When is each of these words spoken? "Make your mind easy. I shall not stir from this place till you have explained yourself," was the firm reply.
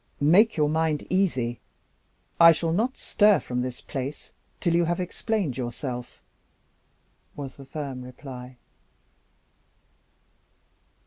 "Make 0.19 0.57
your 0.57 0.67
mind 0.67 1.05
easy. 1.11 1.59
I 2.39 2.53
shall 2.53 2.71
not 2.71 2.97
stir 2.97 3.39
from 3.39 3.61
this 3.61 3.81
place 3.81 4.31
till 4.59 4.73
you 4.73 4.85
have 4.85 4.99
explained 4.99 5.57
yourself," 5.57 6.23
was 7.35 7.57
the 7.57 7.65
firm 7.67 8.01
reply. 8.01 8.57